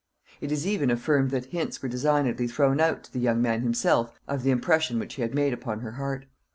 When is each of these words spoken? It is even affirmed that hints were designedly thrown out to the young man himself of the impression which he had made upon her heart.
It 0.41 0.51
is 0.51 0.65
even 0.65 0.89
affirmed 0.89 1.29
that 1.29 1.45
hints 1.45 1.79
were 1.83 1.87
designedly 1.87 2.47
thrown 2.47 2.79
out 2.79 3.03
to 3.03 3.13
the 3.13 3.19
young 3.19 3.39
man 3.39 3.61
himself 3.61 4.19
of 4.27 4.41
the 4.41 4.49
impression 4.49 4.97
which 4.97 5.13
he 5.13 5.21
had 5.21 5.35
made 5.35 5.53
upon 5.53 5.81
her 5.81 5.91
heart. 5.91 6.25